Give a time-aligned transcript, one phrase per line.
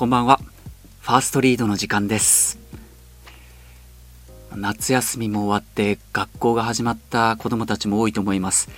[0.00, 0.40] こんばんは。
[1.02, 2.58] ファーストリードの時間です。
[4.56, 8.70] 夏休みも終わって学校が始まった子どもたちも多いと思います。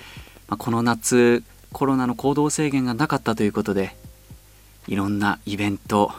[0.49, 1.41] まこの夏
[1.71, 3.95] コロナの行動制限がなかったということで
[4.87, 6.11] いろんなイベント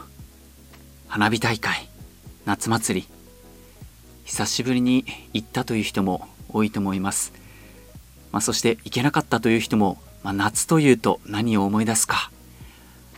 [1.07, 1.87] 花火大会
[2.45, 3.07] 夏祭り
[4.23, 7.31] 久しぶりに行ったという人も多いと思います、
[8.31, 12.31] まあ、そして行けなかったという人も、まあ、夏というと何を思い出すか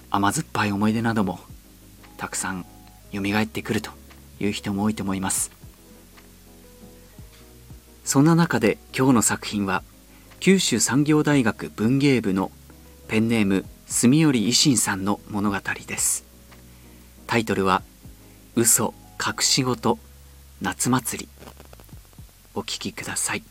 [0.09, 1.39] 甘酸っぱい思い出なども
[2.17, 2.65] たくさん
[3.13, 3.91] 蘇ってくると
[4.39, 5.51] いう人も多いと思います。
[8.03, 9.83] そんな中で今日の作品は
[10.39, 12.51] 九州産業大学文芸部の
[13.07, 15.57] ペンネーム住頼維新さんの物語
[15.87, 16.25] です。
[17.25, 17.81] タイトルは
[18.55, 19.99] 嘘隠し事
[20.61, 21.29] 夏祭り。
[22.55, 23.43] お聞きください。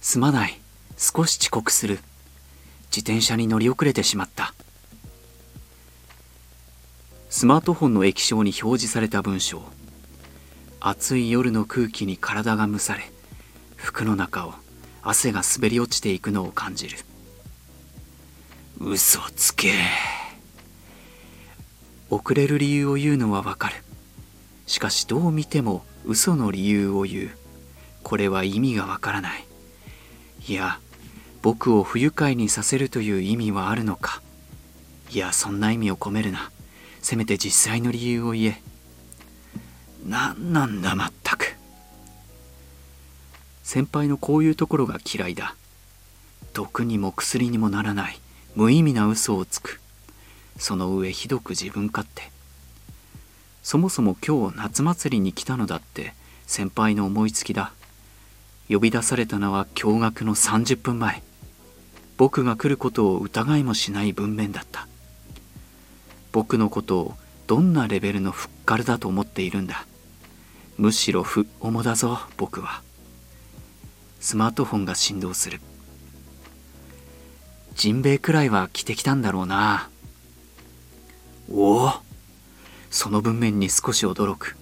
[0.00, 0.60] すまない。
[0.96, 1.98] 少し遅刻する。
[2.94, 4.54] 自転車に乗り遅れてしまった。
[7.32, 9.62] スマートフォンの液晶に表示された文章。
[10.80, 13.04] 暑い夜の空気に体が蒸され
[13.76, 14.54] 服の中を
[15.02, 16.98] 汗が滑り落ちていくのを感じる。
[18.80, 19.74] 嘘つけ。
[22.10, 23.76] 遅れる理由を言うのはわかる。
[24.66, 27.30] しかしどう見ても嘘の理由を言う。
[28.02, 29.44] これは意味がわからない。
[30.48, 30.80] いや
[31.42, 34.20] 僕を不愉快にさせるという意味はあるのか。
[35.12, 36.50] いやそんな意味を込めるな。
[37.02, 38.62] せめて実際の理由を言え。
[40.06, 41.56] 何なんだまったく。
[43.62, 45.54] 先輩のこういうところが嫌いだ。
[46.54, 48.18] 毒にも薬にもならない。
[48.54, 49.80] 無意味な嘘をつく。
[50.58, 52.30] その上ひどく自分勝手。
[53.62, 56.14] そもそも今日夏祭りに来たのだって。
[56.46, 57.72] 先輩の思いつきだ。
[58.68, 61.22] 呼び出されたのは驚愕の30分前。
[62.16, 64.89] 僕が来ることを疑いもしない文面だった。
[66.32, 67.14] 僕のことを
[67.46, 69.86] どんなレベルのふっかるだと思っているんだ？
[70.78, 72.82] むしろ不重だぞ僕は。
[74.20, 75.60] スマートフォンが振動する。
[77.74, 79.88] ジンベエくらいは着てきたんだろうな。
[81.50, 81.92] おお。
[82.90, 84.56] その文面に少し驚く。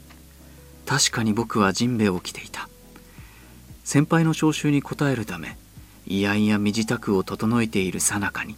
[0.87, 2.69] 確かに僕はジンベエを着ていた。
[3.85, 5.57] 先輩の招集に応えるため
[6.07, 8.55] いやいや身支度を整えているさなかに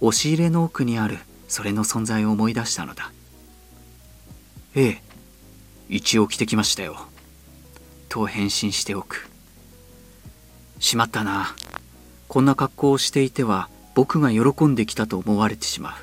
[0.00, 1.18] 押し入れの奥にある
[1.50, 3.10] それの存在を思い出したのだ。
[4.76, 5.02] ええ
[5.88, 6.96] 一応着てきましたよ。
[8.08, 9.28] と返信しておく。
[10.78, 11.56] しまったな。
[12.28, 15.94] こんな格好をしていては僕が喜んできたと思われてしまう。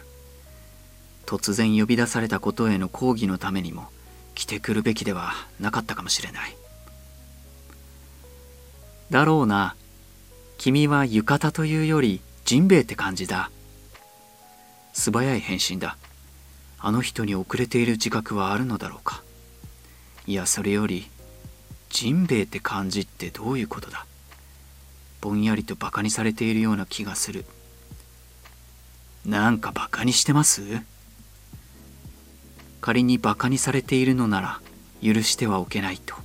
[1.25, 3.87] 突然呼び出されたことへの抗議のためにも
[4.35, 5.31] 着てくるべきでは
[5.61, 6.57] なかったかもしれない。
[9.09, 9.77] だろうな。
[10.57, 13.49] 君は浴衣というよりジンベエって感じだ。
[14.97, 15.95] 素早い返信だ。
[16.79, 19.21] あの人に遅れている自覚はあるのだろうか。
[20.25, 21.07] いやそれより
[21.91, 24.07] ジンベエって感じってどういうことだ？
[25.21, 27.45] ぼんやりとバカにされているような気がする。
[29.23, 30.63] なんかバカにしてます？
[32.81, 34.61] 仮にバカにされているのなら
[35.03, 36.15] 許してはおけないと。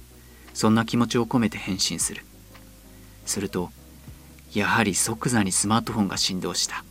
[0.54, 2.24] そんな気持ちを込めて返信する。
[3.26, 3.70] すると
[4.54, 6.84] やはり即座にスマートフォンが振動した。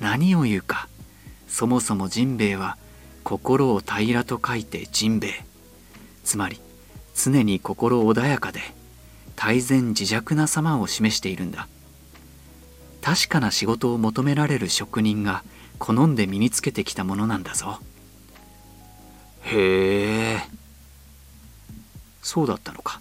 [0.00, 0.88] 何を言うか。
[1.48, 2.76] そもそもジンベエは
[3.24, 5.44] 心を平らと書いてジンベエ
[6.24, 6.60] つまり
[7.14, 8.60] 常に心穏やかで
[9.36, 11.66] 大然自弱な様を示しているんだ。
[13.02, 15.42] 確かな仕事を求められる職人が
[15.78, 17.80] 好んで身につけてきたものなんだぞ。
[19.42, 20.40] へえ。
[22.22, 23.00] そうだったのか。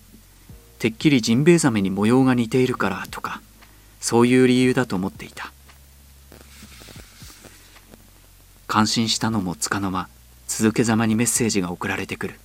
[0.80, 3.42] てっきりジンベエザメに模様が似ているからとか
[4.00, 5.51] そういう理由だと思っていた。
[8.69, 10.07] 感心したのもつかの間
[10.48, 12.39] 続けざまにメッセージが送られてくる。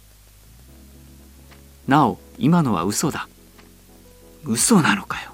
[1.87, 3.29] なお今のは嘘だ。
[4.43, 5.33] 嘘なのかよ。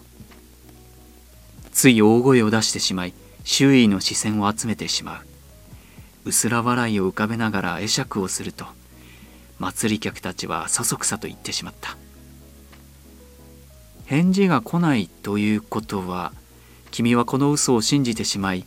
[1.70, 3.14] つい大声を出してしまい
[3.44, 6.28] 周囲の視線を集めてしまう。
[6.30, 8.66] うすら笑いを浮かべながら会釈をすると
[9.60, 11.96] 祭り客たちはそそくさと言ってしまった。
[14.06, 16.32] 返事が来ないということは
[16.90, 18.64] 君はこの嘘を信じてしまい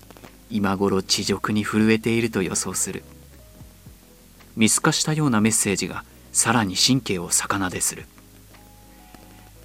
[0.53, 3.03] 今頃地辱に震えていると予想する。
[4.55, 8.05] 見透かしたようなメッセージがさらに神経を逆なでする。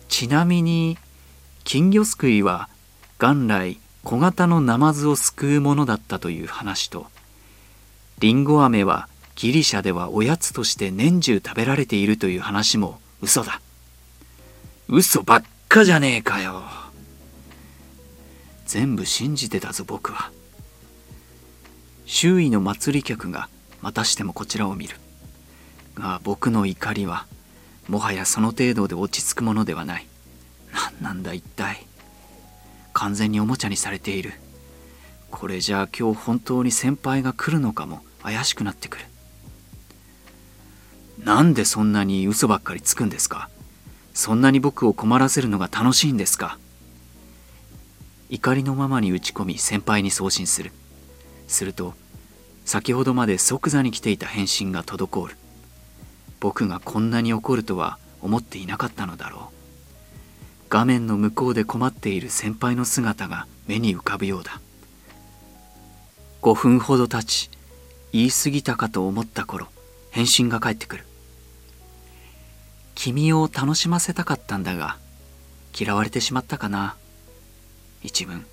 [0.08, 0.96] ちなみに
[1.64, 2.70] 金魚すくいは
[3.18, 7.08] 元来小型のナマズをすくうものだったという話と
[8.18, 13.60] りんご飴はギリシャではおやつとして年中食べられているという話も嘘だ。
[14.88, 16.62] 嘘ばっかじゃねえかよ。
[18.64, 20.32] 全部信じてたぞ僕は。
[22.10, 23.50] 周囲の祭り客が
[23.82, 24.96] またしてもこちらを見る。
[25.94, 27.26] が僕の怒りは
[27.86, 30.06] もはやその程度で落ち着くものではない。
[30.72, 31.86] 何なんだ一体。
[32.94, 34.32] 完全におもちゃにされている。
[35.30, 38.00] これじゃあ今日本当に先輩が来るのかも。
[38.22, 39.04] 怪しくなってくる。
[41.22, 43.50] なんでそんなに嘘ばっかりつくんですか。
[44.14, 46.58] そんなに僕を困らせるのが楽しいんですか。
[48.30, 50.72] 怒りのままに打ち込み先輩に送信する。
[51.48, 51.94] すると
[52.64, 55.36] 先ほどまで即座に来ていた返信が滞る。
[56.40, 59.42] 僕がこんなに怒るとは思っていなかったのだろう。
[60.68, 64.60] 画面の向こうで困っている先輩の姿が目に浮かぶようだ。
[66.42, 67.50] 5分ほど経ち
[68.12, 69.66] 言い過ぎたかと思った頃
[70.10, 71.04] 返信が返ってくる。
[72.94, 74.98] 君を楽しませたかったんだが
[75.78, 76.96] 嫌われてしまったかな。
[78.02, 78.44] 一文。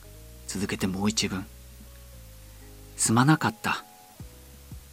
[0.47, 1.45] 続けてもう一文。
[2.95, 3.83] すまなかった。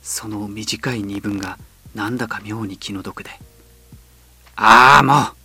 [0.02, 1.58] その短い二文が
[1.94, 3.30] なんだか妙に気の毒で。
[4.56, 5.42] ああもう。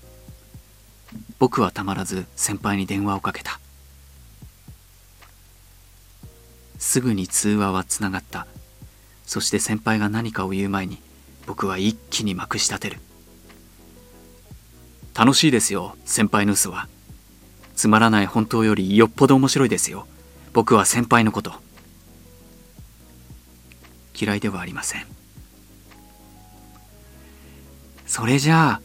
[1.40, 3.60] 僕はたまらず先輩に電話をかけた。
[6.80, 8.48] すぐに通話はつながった。
[9.26, 11.00] そして先輩が何かを言う前に
[11.46, 13.00] 僕は一気にまくし立てる。
[15.14, 16.88] 楽しいですよ先輩の嘘は。
[17.76, 20.08] つまらない本当よりよっぽど面白いですよ。
[20.54, 21.67] 僕は先輩のこと。
[24.20, 25.06] 嫌いではありません。
[28.06, 28.82] それじゃあ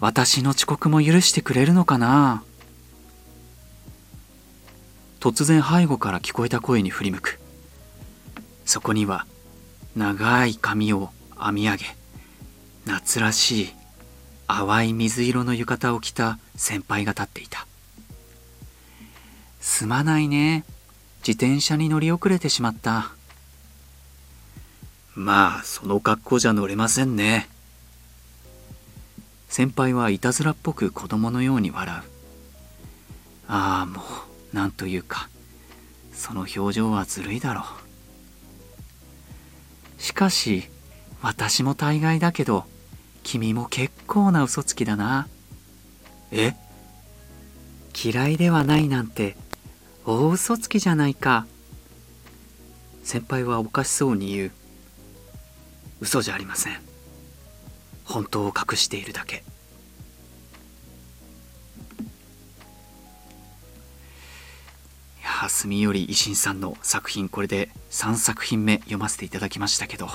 [0.00, 2.42] 私の遅刻も許してくれるのかな？
[5.20, 7.40] 突然背後から聞こえた声に振り向く。
[8.64, 9.26] そこには
[9.94, 11.10] 長い髪を
[11.40, 11.84] 編み上げ
[12.84, 13.72] 夏らしい
[14.46, 17.66] 淡い水色の浴衣を着た先輩が立っていた。
[19.60, 20.64] すまないね。
[21.26, 23.15] 自転車に乗り遅れてしまった。
[25.16, 27.48] まあその格好じゃ乗れませんね。
[29.48, 32.02] 先輩はいたずらっぽく子供のように笑う。
[33.48, 34.02] ああも
[34.52, 35.30] うなんというか
[36.12, 37.62] その表情はずるいだろ
[39.98, 40.02] う。
[40.02, 40.64] しかし
[41.22, 42.64] 私も大概だけど
[43.22, 45.28] 君も結構な嘘つきだな。
[46.30, 46.54] え？
[48.04, 49.34] 嫌いではないなんて
[50.04, 51.46] 大嘘つきじゃないか。
[53.02, 54.50] 先輩はおかしそうに言う。
[56.00, 56.76] 嘘じゃありません。
[58.04, 59.36] 本当を隠しているだけ。
[59.36, 59.40] い
[65.42, 70.08] や住より維新さんの作品これで3作品目読ませていただきましたけど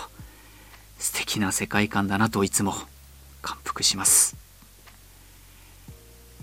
[0.97, 2.73] 素敵な世界観だなといつも
[3.41, 4.35] 感服します。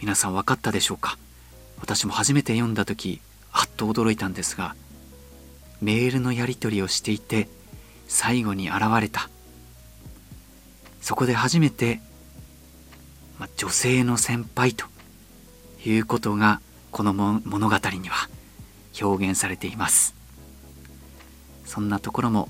[0.00, 1.18] 皆さん分かったでしょうか？
[1.80, 3.20] 私も初めて読んだ時
[3.52, 4.74] あっと驚いたんですが
[5.80, 7.48] メールのやり取りをしていて
[8.08, 9.30] 最後に現れた。
[11.00, 12.00] そこで初めて、
[13.38, 14.86] まあ、女性の先輩と
[15.84, 16.60] いうことが
[16.90, 18.28] この物語には
[19.00, 20.14] 表現されています。
[21.64, 22.48] そんなところも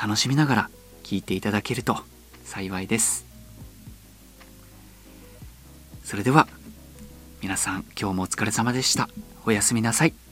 [0.00, 0.70] 楽しみながら
[1.02, 1.98] 聞いていただけると
[2.44, 3.26] 幸いです。
[6.04, 6.48] それでは
[7.42, 9.08] 皆さん今日もお疲れ様でした。
[9.44, 10.27] おやすみなさい。